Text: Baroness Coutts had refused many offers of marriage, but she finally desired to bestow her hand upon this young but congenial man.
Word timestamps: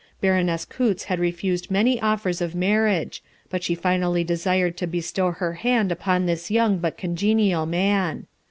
Baroness 0.19 0.65
Coutts 0.65 1.03
had 1.03 1.19
refused 1.19 1.69
many 1.69 2.01
offers 2.01 2.41
of 2.41 2.55
marriage, 2.55 3.21
but 3.51 3.61
she 3.61 3.75
finally 3.75 4.23
desired 4.23 4.75
to 4.77 4.87
bestow 4.87 5.29
her 5.29 5.53
hand 5.53 5.91
upon 5.91 6.25
this 6.25 6.49
young 6.49 6.79
but 6.79 6.97
congenial 6.97 7.67
man. 7.67 8.25